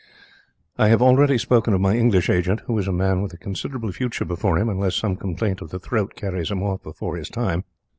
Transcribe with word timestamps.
"I 0.79 0.87
have 0.87 1.03
already 1.03 1.37
spoken 1.37 1.75
of 1.75 1.79
my 1.79 1.95
English 1.95 2.27
agent 2.27 2.61
who 2.61 2.75
is 2.79 2.87
a 2.87 2.91
man 2.91 3.21
with 3.21 3.33
a 3.33 3.37
considerable 3.37 3.91
future 3.91 4.25
before 4.25 4.57
him, 4.57 4.67
unless 4.67 4.95
some 4.95 5.15
complaint 5.15 5.61
of 5.61 5.69
the 5.69 5.77
throat 5.77 6.15
carries 6.15 6.49
him 6.49 6.63
off 6.63 6.81
before 6.81 7.17
his 7.17 7.29
time. 7.29 7.65